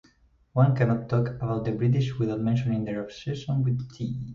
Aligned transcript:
One 0.53 0.75
cannot 0.75 1.09
talk 1.09 1.27
about 1.27 1.63
the 1.63 1.73
British 1.73 2.17
without 2.17 2.41
mentioning 2.41 2.85
their 2.85 3.03
obsession 3.03 3.61
with 3.63 3.91
tea. 3.93 4.17